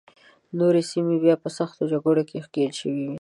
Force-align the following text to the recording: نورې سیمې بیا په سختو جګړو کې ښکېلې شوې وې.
نورې 0.57 0.81
سیمې 0.91 1.15
بیا 1.23 1.35
په 1.43 1.49
سختو 1.57 1.83
جګړو 1.91 2.23
کې 2.29 2.43
ښکېلې 2.45 2.75
شوې 2.81 2.95
وې. 3.05 3.09